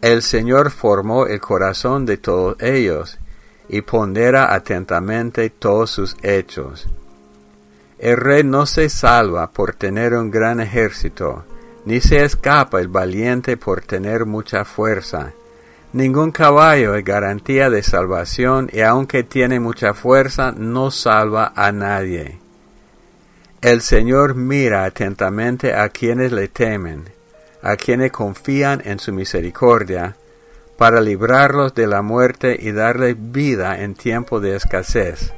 El 0.00 0.22
Señor 0.22 0.72
formó 0.72 1.28
el 1.28 1.40
corazón 1.40 2.04
de 2.04 2.16
todos 2.16 2.60
ellos 2.60 3.20
y 3.68 3.82
pondera 3.82 4.52
atentamente 4.52 5.50
todos 5.50 5.92
sus 5.92 6.16
hechos. 6.24 6.88
El 8.00 8.16
rey 8.16 8.42
no 8.44 8.64
se 8.64 8.88
salva 8.88 9.50
por 9.50 9.74
tener 9.74 10.14
un 10.14 10.30
gran 10.30 10.58
ejército, 10.58 11.44
ni 11.84 12.00
se 12.00 12.24
escapa 12.24 12.80
el 12.80 12.88
valiente 12.88 13.58
por 13.58 13.82
tener 13.82 14.24
mucha 14.24 14.64
fuerza. 14.64 15.32
Ningún 15.92 16.30
caballo 16.30 16.94
es 16.94 17.04
garantía 17.04 17.68
de 17.68 17.82
salvación 17.82 18.70
y 18.72 18.80
aunque 18.80 19.22
tiene 19.22 19.60
mucha 19.60 19.92
fuerza 19.92 20.50
no 20.56 20.90
salva 20.90 21.52
a 21.54 21.72
nadie. 21.72 22.38
El 23.60 23.82
Señor 23.82 24.34
mira 24.34 24.84
atentamente 24.84 25.74
a 25.74 25.90
quienes 25.90 26.32
le 26.32 26.48
temen, 26.48 27.04
a 27.62 27.76
quienes 27.76 28.12
confían 28.12 28.80
en 28.86 28.98
su 28.98 29.12
misericordia, 29.12 30.16
para 30.78 31.02
librarlos 31.02 31.74
de 31.74 31.86
la 31.86 32.00
muerte 32.00 32.56
y 32.58 32.72
darles 32.72 33.16
vida 33.18 33.82
en 33.82 33.94
tiempo 33.94 34.40
de 34.40 34.56
escasez. 34.56 35.34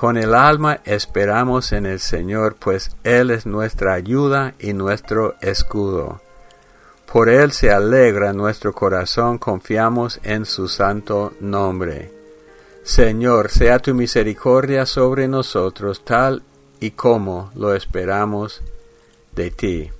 Con 0.00 0.16
el 0.16 0.34
alma 0.34 0.80
esperamos 0.86 1.72
en 1.72 1.84
el 1.84 2.00
Señor, 2.00 2.56
pues 2.58 2.96
Él 3.04 3.30
es 3.30 3.44
nuestra 3.44 3.92
ayuda 3.92 4.54
y 4.58 4.72
nuestro 4.72 5.34
escudo. 5.42 6.22
Por 7.12 7.28
Él 7.28 7.52
se 7.52 7.70
alegra 7.70 8.32
nuestro 8.32 8.72
corazón, 8.72 9.36
confiamos 9.36 10.18
en 10.22 10.46
su 10.46 10.68
santo 10.68 11.34
nombre. 11.40 12.10
Señor, 12.82 13.50
sea 13.50 13.78
tu 13.78 13.94
misericordia 13.94 14.86
sobre 14.86 15.28
nosotros 15.28 16.02
tal 16.02 16.44
y 16.80 16.92
como 16.92 17.52
lo 17.54 17.74
esperamos 17.74 18.62
de 19.32 19.50
ti. 19.50 19.90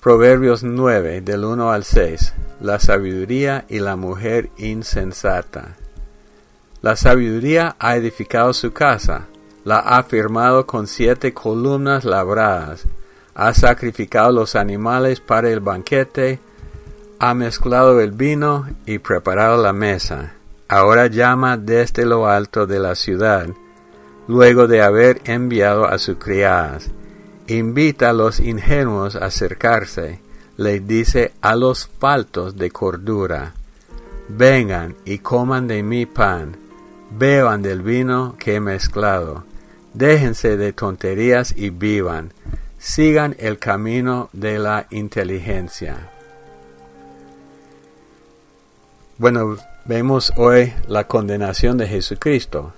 Proverbios 0.00 0.62
9 0.62 1.20
del 1.20 1.44
1 1.44 1.70
al 1.70 1.84
6. 1.84 2.32
La 2.62 2.80
sabiduría 2.80 3.66
y 3.68 3.78
la 3.78 3.96
mujer 3.96 4.48
insensata. 4.56 5.76
La 6.82 6.96
sabiduría 6.96 7.76
ha 7.78 7.96
edificado 7.96 8.52
su 8.52 8.72
casa, 8.72 9.28
la 9.64 9.78
ha 9.78 10.02
firmado 10.02 10.66
con 10.66 10.86
siete 10.86 11.32
columnas 11.32 12.04
labradas, 12.04 12.84
ha 13.34 13.54
sacrificado 13.54 14.32
los 14.32 14.56
animales 14.56 15.20
para 15.20 15.48
el 15.48 15.60
banquete, 15.60 16.40
ha 17.18 17.34
mezclado 17.34 18.00
el 18.00 18.10
vino 18.10 18.66
y 18.84 18.98
preparado 18.98 19.62
la 19.62 19.72
mesa. 19.72 20.34
Ahora 20.68 21.06
llama 21.06 21.56
desde 21.56 22.04
lo 22.04 22.26
alto 22.26 22.66
de 22.66 22.80
la 22.80 22.94
ciudad, 22.96 23.46
luego 24.26 24.66
de 24.66 24.82
haber 24.82 25.20
enviado 25.24 25.86
a 25.86 25.98
sus 25.98 26.16
criadas 26.16 26.90
invita 27.46 28.10
a 28.10 28.12
los 28.12 28.40
ingenuos 28.40 29.16
a 29.16 29.26
acercarse, 29.26 30.20
les 30.56 30.86
dice 30.86 31.32
a 31.40 31.56
los 31.56 31.86
faltos 31.86 32.56
de 32.56 32.70
cordura, 32.70 33.54
vengan 34.28 34.94
y 35.04 35.18
coman 35.18 35.66
de 35.66 35.82
mi 35.82 36.06
pan, 36.06 36.56
beban 37.16 37.62
del 37.62 37.82
vino 37.82 38.36
que 38.38 38.56
he 38.56 38.60
mezclado, 38.60 39.44
déjense 39.94 40.56
de 40.56 40.72
tonterías 40.72 41.54
y 41.56 41.70
vivan, 41.70 42.32
sigan 42.78 43.36
el 43.38 43.58
camino 43.58 44.30
de 44.32 44.58
la 44.58 44.86
inteligencia. 44.90 46.10
Bueno, 49.18 49.56
vemos 49.84 50.32
hoy 50.36 50.72
la 50.88 51.06
condenación 51.06 51.76
de 51.78 51.86
Jesucristo. 51.86 52.72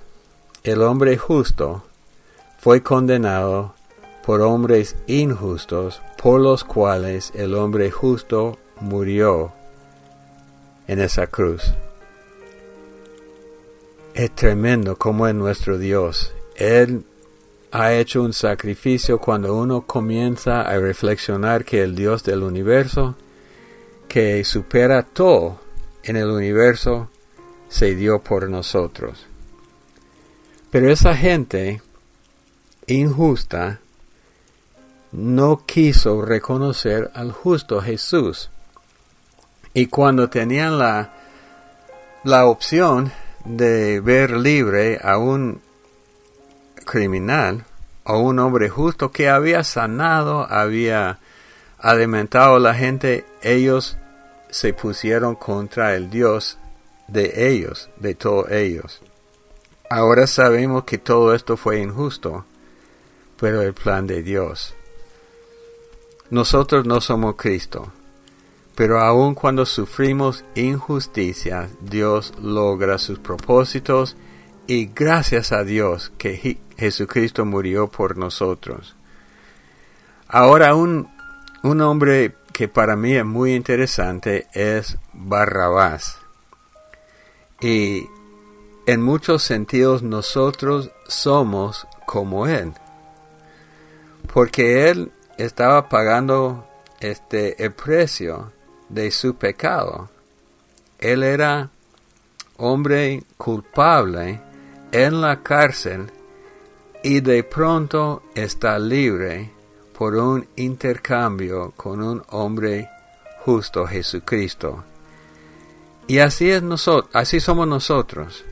El 0.62 0.82
hombre 0.82 1.16
justo 1.16 1.84
fue 2.58 2.82
condenado 2.82 3.74
por 4.26 4.40
hombres 4.40 4.96
injustos, 5.06 6.02
por 6.22 6.40
los 6.40 6.64
cuales 6.64 7.30
el 7.34 7.54
hombre 7.54 7.90
justo 7.90 8.58
murió 8.80 9.52
en 10.86 11.00
esa 11.00 11.26
cruz. 11.26 11.74
Es 14.14 14.32
tremendo 14.32 14.96
como 14.96 15.26
es 15.26 15.34
nuestro 15.34 15.76
Dios. 15.76 16.32
Él 16.54 17.04
ha 17.72 17.92
hecho 17.94 18.22
un 18.22 18.32
sacrificio 18.32 19.18
cuando 19.18 19.56
uno 19.56 19.82
comienza 19.88 20.62
a 20.62 20.78
reflexionar 20.78 21.64
que 21.64 21.82
el 21.82 21.96
Dios 21.96 22.22
del 22.22 22.44
universo, 22.44 23.16
que 24.06 24.44
supera 24.44 25.02
todo 25.02 25.58
en 26.04 26.14
el 26.14 26.30
universo, 26.30 27.10
se 27.68 27.96
dio 27.96 28.22
por 28.22 28.48
nosotros. 28.48 29.26
Pero 30.70 30.92
esa 30.92 31.16
gente 31.16 31.82
injusta 32.86 33.80
no 35.10 35.66
quiso 35.66 36.22
reconocer 36.22 37.10
al 37.14 37.32
justo 37.32 37.82
Jesús. 37.82 38.48
Y 39.72 39.86
cuando 39.86 40.30
tenían 40.30 40.78
la, 40.78 41.14
la 42.22 42.46
opción 42.46 43.10
de 43.44 44.00
ver 44.00 44.30
libre 44.30 44.98
a 45.02 45.18
un 45.18 45.60
criminal 46.84 47.64
o 48.04 48.18
un 48.18 48.38
hombre 48.38 48.68
justo 48.68 49.10
que 49.10 49.28
había 49.28 49.64
sanado, 49.64 50.46
había 50.50 51.18
alimentado 51.78 52.56
a 52.56 52.60
la 52.60 52.74
gente, 52.74 53.24
ellos 53.42 53.96
se 54.50 54.72
pusieron 54.72 55.34
contra 55.34 55.94
el 55.94 56.10
Dios 56.10 56.58
de 57.08 57.50
ellos, 57.50 57.90
de 57.96 58.14
todos 58.14 58.50
ellos. 58.50 59.00
Ahora 59.90 60.26
sabemos 60.26 60.84
que 60.84 60.98
todo 60.98 61.34
esto 61.34 61.56
fue 61.56 61.80
injusto, 61.80 62.46
pero 63.38 63.62
el 63.62 63.74
plan 63.74 64.06
de 64.06 64.22
Dios. 64.22 64.74
Nosotros 66.30 66.86
no 66.86 67.00
somos 67.00 67.36
Cristo, 67.36 67.92
pero 68.74 69.00
aun 69.00 69.34
cuando 69.34 69.66
sufrimos 69.66 70.44
injusticia, 70.54 71.68
Dios 71.80 72.32
logra 72.40 72.98
sus 72.98 73.18
propósitos 73.18 74.16
y 74.66 74.86
gracias 74.86 75.52
a 75.52 75.62
Dios 75.62 76.12
que 76.18 76.58
Jesucristo 76.76 77.44
murió 77.44 77.88
por 77.88 78.16
nosotros. 78.16 78.96
Ahora 80.26 80.74
un, 80.74 81.08
un 81.62 81.80
hombre 81.82 82.34
que 82.52 82.66
para 82.66 82.96
mí 82.96 83.14
es 83.14 83.24
muy 83.24 83.54
interesante 83.54 84.48
es 84.52 84.98
Barrabás. 85.12 86.18
Y 87.60 88.08
en 88.86 89.02
muchos 89.02 89.42
sentidos 89.42 90.02
nosotros 90.02 90.90
somos 91.06 91.86
como 92.06 92.48
Él. 92.48 92.72
Porque 94.32 94.90
Él 94.90 95.12
estaba 95.38 95.88
pagando 95.88 96.66
este 97.00 97.62
el 97.64 97.72
precio 97.72 98.52
de 98.88 99.10
su 99.10 99.36
pecado. 99.36 100.08
Él 100.98 101.22
era 101.22 101.70
hombre 102.56 103.24
culpable 103.36 104.40
en 104.92 105.20
la 105.20 105.42
cárcel 105.42 106.10
y 107.02 107.20
de 107.20 107.42
pronto 107.44 108.22
está 108.34 108.78
libre 108.78 109.50
por 109.96 110.14
un 110.14 110.46
intercambio 110.56 111.72
con 111.76 112.02
un 112.02 112.22
hombre 112.30 112.88
justo 113.44 113.86
Jesucristo. 113.86 114.84
Y 116.06 116.18
así 116.18 116.50
es 116.50 116.62
nosotros, 116.62 117.10
así 117.14 117.40
somos 117.40 117.66
nosotros. 117.66 118.44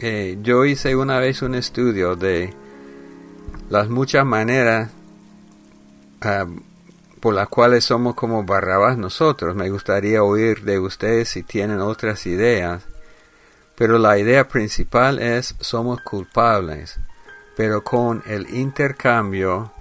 Eh, 0.00 0.38
yo 0.42 0.64
hice 0.64 0.96
una 0.96 1.18
vez 1.18 1.42
un 1.42 1.54
estudio 1.54 2.16
de 2.16 2.54
las 3.68 3.88
muchas 3.88 4.24
maneras 4.24 4.90
ah, 6.22 6.46
por 7.20 7.34
las 7.34 7.48
cuales 7.48 7.84
somos 7.84 8.14
como 8.14 8.44
Barrabás 8.44 8.96
nosotros. 8.96 9.54
Me 9.54 9.70
gustaría 9.70 10.22
oír 10.22 10.62
de 10.62 10.78
ustedes 10.78 11.28
si 11.28 11.42
tienen 11.42 11.80
otras 11.80 12.26
ideas 12.26 12.82
pero 13.80 13.96
la 13.96 14.18
idea 14.18 14.46
principal 14.46 15.18
es 15.18 15.54
somos 15.58 16.02
culpables, 16.02 17.00
pero 17.56 17.82
con 17.82 18.22
el 18.26 18.54
intercambio 18.54 19.72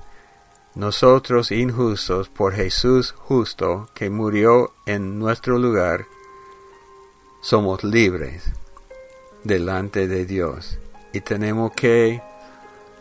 nosotros 0.74 1.52
injustos 1.52 2.30
por 2.30 2.54
Jesús 2.54 3.12
justo 3.12 3.90
que 3.94 4.10
murió 4.10 4.72
en 4.86 5.20
nuestro 5.20 5.58
lugar, 5.58 6.06
somos 7.42 7.84
libres 7.84 8.54
delante 9.44 10.08
de 10.08 10.26
Dios 10.26 10.80
y 11.12 11.20
tenemos 11.20 11.74
que 11.74 12.22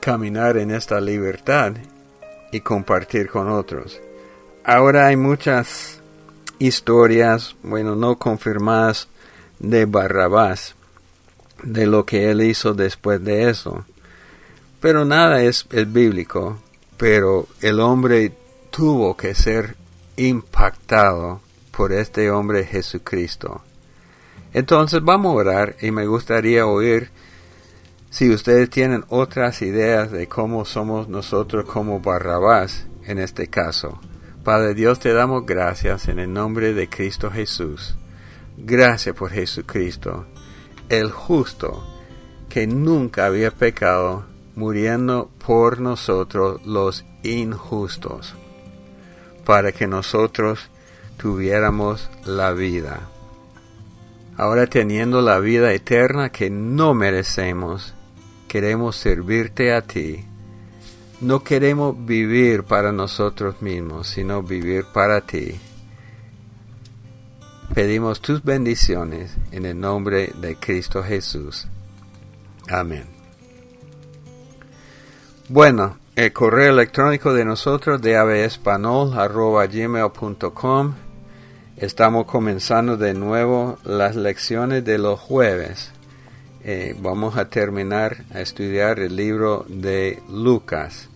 caminar 0.00 0.56
en 0.56 0.72
esta 0.72 1.00
libertad 1.00 1.74
y 2.50 2.58
compartir 2.62 3.30
con 3.30 3.48
otros. 3.48 4.00
Ahora 4.70 5.06
hay 5.06 5.16
muchas 5.16 5.98
historias, 6.58 7.56
bueno, 7.62 7.96
no 7.96 8.18
confirmadas 8.18 9.08
de 9.58 9.86
Barrabás, 9.86 10.74
de 11.62 11.86
lo 11.86 12.04
que 12.04 12.30
él 12.30 12.42
hizo 12.42 12.74
después 12.74 13.24
de 13.24 13.48
eso. 13.48 13.86
Pero 14.78 15.06
nada 15.06 15.42
es, 15.42 15.64
el 15.70 15.86
bíblico, 15.86 16.58
pero 16.98 17.48
el 17.62 17.80
hombre 17.80 18.34
tuvo 18.68 19.16
que 19.16 19.34
ser 19.34 19.74
impactado 20.18 21.40
por 21.74 21.90
este 21.94 22.30
hombre 22.30 22.66
Jesucristo. 22.66 23.62
Entonces 24.52 25.02
vamos 25.02 25.32
a 25.32 25.36
orar 25.36 25.76
y 25.80 25.92
me 25.92 26.04
gustaría 26.04 26.66
oír 26.66 27.08
si 28.10 28.28
ustedes 28.28 28.68
tienen 28.68 29.06
otras 29.08 29.62
ideas 29.62 30.12
de 30.12 30.28
cómo 30.28 30.66
somos 30.66 31.08
nosotros 31.08 31.64
como 31.64 32.00
Barrabás 32.00 32.84
en 33.06 33.18
este 33.18 33.46
caso. 33.46 33.98
Padre 34.48 34.72
Dios, 34.72 34.98
te 34.98 35.12
damos 35.12 35.44
gracias 35.44 36.08
en 36.08 36.18
el 36.18 36.32
nombre 36.32 36.72
de 36.72 36.88
Cristo 36.88 37.30
Jesús. 37.30 37.98
Gracias 38.56 39.14
por 39.14 39.28
Jesucristo 39.28 40.24
el 40.88 41.10
justo, 41.10 41.86
que 42.48 42.66
nunca 42.66 43.26
había 43.26 43.50
pecado, 43.50 44.24
muriendo 44.56 45.28
por 45.46 45.80
nosotros 45.80 46.64
los 46.64 47.04
injustos, 47.22 48.36
para 49.44 49.72
que 49.72 49.86
nosotros 49.86 50.70
tuviéramos 51.18 52.08
la 52.24 52.52
vida. 52.52 53.00
Ahora 54.38 54.66
teniendo 54.66 55.20
la 55.20 55.40
vida 55.40 55.74
eterna 55.74 56.32
que 56.32 56.48
no 56.48 56.94
merecemos, 56.94 57.92
queremos 58.48 58.96
servirte 58.96 59.74
a 59.74 59.82
ti. 59.82 60.24
No 61.20 61.42
queremos 61.42 62.06
vivir 62.06 62.62
para 62.62 62.92
nosotros 62.92 63.60
mismos, 63.60 64.08
sino 64.08 64.42
vivir 64.42 64.84
para 64.92 65.20
ti. 65.20 65.58
Pedimos 67.74 68.20
tus 68.20 68.42
bendiciones 68.44 69.36
en 69.50 69.66
el 69.66 69.78
nombre 69.80 70.32
de 70.40 70.56
Cristo 70.56 71.02
Jesús. 71.02 71.66
Amén. 72.68 73.04
Bueno, 75.48 75.98
el 76.14 76.32
correo 76.32 76.72
electrónico 76.72 77.32
de 77.32 77.44
nosotros 77.44 78.00
de 78.00 78.12
gmail.com 79.72 80.94
Estamos 81.76 82.26
comenzando 82.26 82.96
de 82.96 83.14
nuevo 83.14 83.78
las 83.84 84.16
lecciones 84.16 84.84
de 84.84 84.98
los 84.98 85.20
jueves. 85.20 85.92
Eh, 86.70 86.94
vamos 87.00 87.38
a 87.38 87.48
terminar 87.48 88.26
a 88.30 88.42
estudiar 88.42 88.98
el 88.98 89.16
libro 89.16 89.64
de 89.70 90.22
Lucas. 90.28 91.08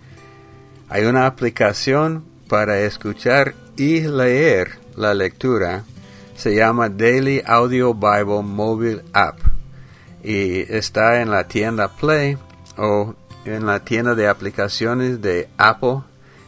Hay 0.89 1.05
una 1.05 1.27
aplicación 1.27 2.25
para 2.49 2.81
escuchar 2.81 3.53
y 3.77 4.01
leer 4.01 4.79
la 4.97 5.13
lectura 5.13 5.85
se 6.37 6.55
llama 6.55 6.89
Daily 6.89 7.43
Audio 7.45 7.93
Bible 7.93 8.41
Mobile 8.43 9.05
App 9.13 9.41
y 10.25 10.61
está 10.75 11.21
en 11.21 11.31
la 11.31 11.47
tienda 11.47 11.89
Play 11.89 12.39
o 12.79 13.15
en 13.45 13.67
la 13.67 13.85
tienda 13.85 14.15
de 14.15 14.29
aplicaciones 14.29 15.21
de 15.21 15.51
Apple. 15.59 15.99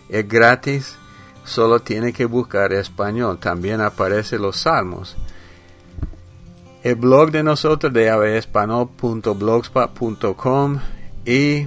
Es 0.09 0.27
gratis, 0.27 0.97
solo 1.45 1.81
tiene 1.81 2.15
que 2.15 2.25
buscar 2.25 2.73
español. 2.73 3.39
También 3.39 3.83
aparece 3.83 4.39
los 4.39 4.57
salmos. 4.61 5.15
El 6.85 6.95
blog 6.97 7.31
de 7.31 7.43
nosotros 7.43 7.93
de 7.95 8.11
avespanol.blogspot.com 8.11 10.81
y 11.25 11.67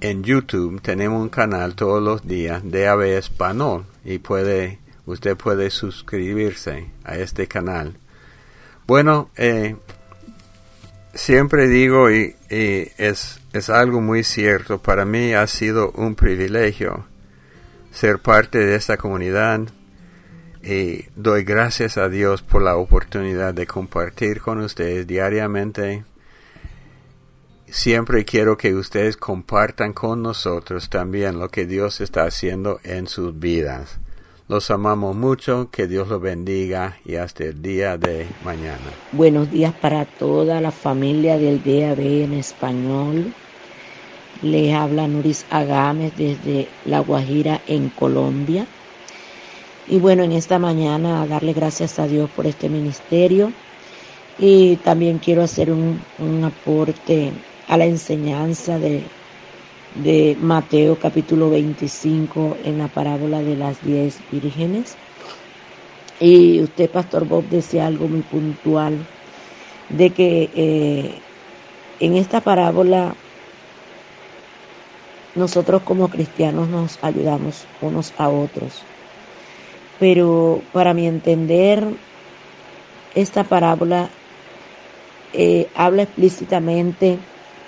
en 0.00 0.22
YouTube 0.22 0.80
tenemos 0.80 1.20
un 1.20 1.30
canal 1.30 1.74
todos 1.74 2.00
los 2.00 2.24
días 2.24 2.62
de 2.62 2.86
Ave 2.86 3.18
Espanol 3.18 3.86
y 4.04 4.18
puede 4.18 4.78
usted 5.04 5.36
puede 5.36 5.70
suscribirse 5.70 6.92
a 7.02 7.16
este 7.16 7.48
canal. 7.48 7.96
Bueno, 8.86 9.30
eh, 9.34 9.74
siempre 11.12 11.66
digo 11.66 12.08
y, 12.08 12.36
es, 12.48 13.40
es 13.52 13.68
algo 13.68 14.00
muy 14.00 14.22
cierto, 14.22 14.80
para 14.80 15.04
mí 15.04 15.34
ha 15.34 15.48
sido 15.48 15.90
un 15.96 16.14
privilegio 16.14 17.04
ser 17.90 18.20
parte 18.20 18.58
de 18.58 18.76
esta 18.76 18.96
comunidad 18.96 19.62
y 20.62 21.06
doy 21.16 21.44
gracias 21.44 21.96
a 21.96 22.08
Dios 22.08 22.42
por 22.42 22.62
la 22.62 22.76
oportunidad 22.76 23.54
de 23.54 23.66
compartir 23.66 24.40
con 24.40 24.60
ustedes 24.60 25.06
diariamente. 25.06 26.04
Siempre 27.66 28.24
quiero 28.24 28.56
que 28.56 28.74
ustedes 28.74 29.16
compartan 29.16 29.92
con 29.92 30.22
nosotros 30.22 30.90
también 30.90 31.38
lo 31.38 31.48
que 31.48 31.66
Dios 31.66 32.00
está 32.00 32.24
haciendo 32.24 32.80
en 32.82 33.06
sus 33.06 33.38
vidas. 33.38 33.98
Los 34.48 34.72
amamos 34.72 35.14
mucho, 35.14 35.68
que 35.70 35.86
Dios 35.86 36.08
los 36.08 36.20
bendiga 36.20 36.98
y 37.04 37.14
hasta 37.14 37.44
el 37.44 37.62
día 37.62 37.96
de 37.96 38.26
mañana. 38.44 38.90
Buenos 39.12 39.48
días 39.48 39.72
para 39.72 40.04
toda 40.04 40.60
la 40.60 40.72
familia 40.72 41.38
del 41.38 41.62
DAB 41.62 42.00
en 42.00 42.32
español. 42.32 43.32
Les 44.42 44.74
habla 44.74 45.06
Nuris 45.06 45.46
Agames 45.50 46.16
desde 46.16 46.66
La 46.84 46.98
Guajira 46.98 47.60
en 47.68 47.90
Colombia. 47.90 48.66
Y 49.90 49.98
bueno, 49.98 50.22
en 50.22 50.30
esta 50.30 50.60
mañana 50.60 51.26
darle 51.26 51.52
gracias 51.52 51.98
a 51.98 52.06
Dios 52.06 52.30
por 52.30 52.46
este 52.46 52.68
ministerio. 52.68 53.52
Y 54.38 54.76
también 54.76 55.18
quiero 55.18 55.42
hacer 55.42 55.72
un, 55.72 56.00
aporte 56.44 57.32
a 57.66 57.76
la 57.76 57.86
enseñanza 57.86 58.78
de, 58.78 59.02
de 59.96 60.36
Mateo 60.40 60.96
capítulo 60.96 61.50
25 61.50 62.58
en 62.64 62.78
la 62.78 62.86
parábola 62.86 63.42
de 63.42 63.56
las 63.56 63.84
diez 63.84 64.20
vírgenes. 64.30 64.94
Y 66.20 66.62
usted, 66.62 66.88
Pastor 66.88 67.26
Bob, 67.26 67.48
decía 67.48 67.88
algo 67.88 68.06
muy 68.06 68.20
puntual 68.20 68.96
de 69.88 70.10
que 70.10 70.50
eh, 70.54 71.14
en 71.98 72.14
esta 72.14 72.40
parábola 72.40 73.16
nosotros 75.34 75.82
como 75.82 76.08
cristianos 76.08 76.68
nos 76.68 76.96
ayudamos 77.02 77.64
unos 77.82 78.12
a 78.16 78.28
otros 78.28 78.84
pero 80.00 80.62
para 80.72 80.94
mi 80.94 81.06
entender, 81.06 81.84
esta 83.14 83.44
parábola 83.44 84.08
eh, 85.34 85.68
habla 85.74 86.02
explícitamente 86.04 87.18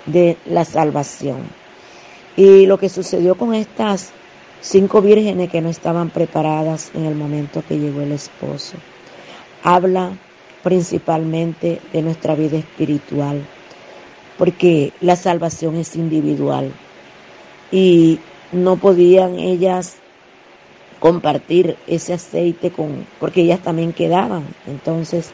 de 0.07 0.35
la 0.47 0.65
salvación. 0.65 1.43
Y 2.35 2.65
lo 2.65 2.79
que 2.79 2.89
sucedió 2.89 3.35
con 3.35 3.53
estas 3.53 4.11
cinco 4.61 5.01
vírgenes 5.01 5.51
que 5.51 5.61
no 5.61 5.69
estaban 5.69 6.09
preparadas 6.09 6.89
en 6.95 7.05
el 7.05 7.13
momento 7.13 7.63
que 7.67 7.77
llegó 7.77 8.01
el 8.01 8.13
esposo, 8.13 8.77
habla 9.61 10.17
principalmente 10.63 11.81
de 11.93 12.01
nuestra 12.01 12.33
vida 12.33 12.57
espiritual, 12.57 13.45
porque 14.39 14.91
la 15.01 15.15
salvación 15.15 15.75
es 15.75 15.95
individual 15.95 16.71
y 17.71 18.19
no 18.51 18.77
podían 18.77 19.37
ellas 19.37 19.97
compartir 21.03 21.75
ese 21.85 22.13
aceite 22.13 22.71
con, 22.71 23.05
porque 23.19 23.41
ellas 23.41 23.59
también 23.59 23.91
quedaban. 23.91 24.45
Entonces, 24.65 25.31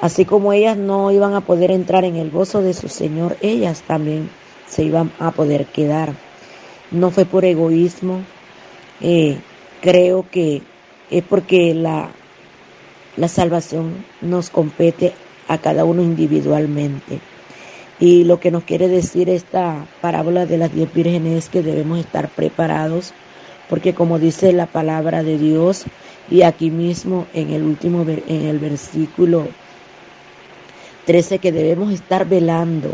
así 0.00 0.24
como 0.24 0.52
ellas 0.52 0.76
no 0.76 1.10
iban 1.10 1.34
a 1.34 1.40
poder 1.40 1.72
entrar 1.72 2.04
en 2.04 2.14
el 2.14 2.30
gozo 2.30 2.62
de 2.62 2.72
su 2.72 2.88
Señor, 2.88 3.36
ellas 3.40 3.82
también 3.84 4.30
se 4.68 4.84
iban 4.84 5.10
a 5.18 5.32
poder 5.32 5.66
quedar. 5.66 6.12
No 6.92 7.10
fue 7.10 7.24
por 7.24 7.44
egoísmo, 7.44 8.20
eh, 9.00 9.38
creo 9.82 10.24
que 10.30 10.62
es 11.10 11.24
porque 11.24 11.74
la, 11.74 12.10
la 13.16 13.26
salvación 13.26 14.04
nos 14.20 14.50
compete 14.50 15.14
a 15.48 15.58
cada 15.58 15.84
uno 15.84 16.00
individualmente. 16.00 17.18
Y 17.98 18.22
lo 18.22 18.38
que 18.38 18.52
nos 18.52 18.62
quiere 18.62 18.86
decir 18.86 19.30
esta 19.30 19.84
parábola 20.00 20.46
de 20.46 20.58
las 20.58 20.72
diez 20.72 20.94
vírgenes 20.94 21.38
es 21.38 21.48
que 21.48 21.64
debemos 21.64 21.98
estar 21.98 22.28
preparados 22.28 23.14
porque 23.68 23.94
como 23.94 24.18
dice 24.18 24.52
la 24.52 24.66
palabra 24.66 25.22
de 25.22 25.38
Dios 25.38 25.84
y 26.30 26.42
aquí 26.42 26.70
mismo 26.70 27.26
en 27.34 27.50
el 27.50 27.62
último 27.62 28.04
en 28.08 28.46
el 28.46 28.58
versículo 28.58 29.48
13 31.06 31.38
que 31.38 31.52
debemos 31.52 31.92
estar 31.92 32.28
velando 32.28 32.90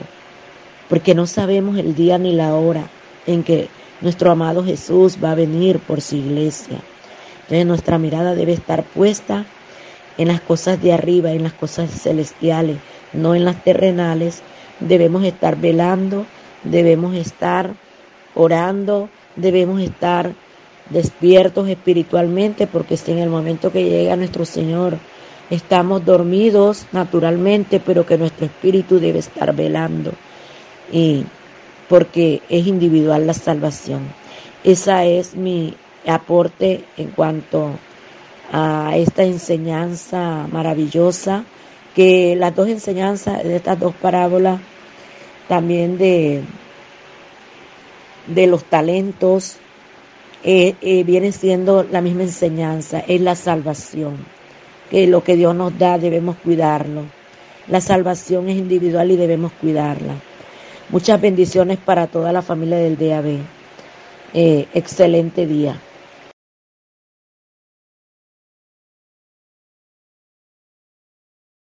porque 0.88 1.14
no 1.14 1.26
sabemos 1.26 1.78
el 1.78 1.94
día 1.94 2.18
ni 2.18 2.34
la 2.34 2.54
hora 2.54 2.86
en 3.26 3.42
que 3.42 3.68
nuestro 4.02 4.30
amado 4.30 4.64
Jesús 4.64 5.16
va 5.22 5.30
a 5.30 5.36
venir 5.36 5.78
por 5.78 6.00
su 6.00 6.16
iglesia. 6.16 6.78
Entonces 7.42 7.66
nuestra 7.66 7.98
mirada 7.98 8.34
debe 8.34 8.52
estar 8.52 8.82
puesta 8.82 9.46
en 10.18 10.28
las 10.28 10.40
cosas 10.40 10.82
de 10.82 10.92
arriba, 10.92 11.32
en 11.32 11.44
las 11.44 11.52
cosas 11.52 11.90
celestiales, 11.90 12.76
no 13.12 13.34
en 13.34 13.44
las 13.44 13.62
terrenales. 13.64 14.42
Debemos 14.80 15.24
estar 15.24 15.56
velando, 15.56 16.26
debemos 16.64 17.14
estar 17.14 17.70
orando, 18.34 19.08
debemos 19.36 19.80
estar 19.80 20.32
despiertos 20.92 21.68
espiritualmente, 21.68 22.66
porque 22.66 22.96
si 22.96 23.12
en 23.12 23.18
el 23.18 23.28
momento 23.28 23.72
que 23.72 23.84
llega 23.84 24.16
nuestro 24.16 24.44
Señor 24.44 24.98
estamos 25.50 26.04
dormidos 26.04 26.86
naturalmente, 26.92 27.80
pero 27.80 28.06
que 28.06 28.18
nuestro 28.18 28.46
espíritu 28.46 28.98
debe 28.98 29.18
estar 29.18 29.54
velando, 29.54 30.12
y 30.90 31.24
porque 31.88 32.40
es 32.48 32.66
individual 32.66 33.26
la 33.26 33.34
salvación. 33.34 34.02
Esa 34.64 35.04
es 35.04 35.34
mi 35.34 35.74
aporte 36.06 36.84
en 36.96 37.08
cuanto 37.08 37.70
a 38.50 38.92
esta 38.96 39.24
enseñanza 39.24 40.46
maravillosa, 40.50 41.44
que 41.94 42.34
las 42.36 42.54
dos 42.54 42.68
enseñanzas 42.68 43.44
de 43.44 43.56
estas 43.56 43.78
dos 43.78 43.94
parábolas, 43.94 44.60
también 45.48 45.98
de, 45.98 46.42
de 48.26 48.46
los 48.46 48.64
talentos, 48.64 49.56
eh, 50.44 50.74
eh, 50.80 51.04
viene 51.04 51.32
siendo 51.32 51.84
la 51.84 52.00
misma 52.00 52.22
enseñanza, 52.22 53.00
es 53.06 53.20
la 53.20 53.36
salvación, 53.36 54.16
que 54.90 55.06
lo 55.06 55.22
que 55.22 55.36
Dios 55.36 55.54
nos 55.54 55.78
da 55.78 55.98
debemos 55.98 56.36
cuidarlo. 56.36 57.02
La 57.68 57.80
salvación 57.80 58.48
es 58.48 58.56
individual 58.56 59.10
y 59.12 59.16
debemos 59.16 59.52
cuidarla. 59.52 60.14
Muchas 60.90 61.20
bendiciones 61.20 61.78
para 61.78 62.08
toda 62.08 62.32
la 62.32 62.42
familia 62.42 62.76
del 62.78 62.98
DAB. 62.98 63.38
Eh, 64.34 64.66
excelente 64.74 65.46
día. 65.46 65.80